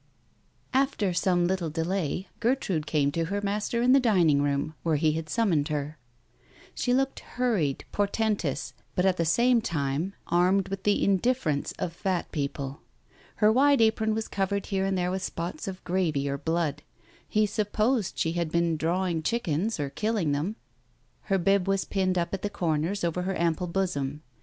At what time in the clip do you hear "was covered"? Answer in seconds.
14.15-14.65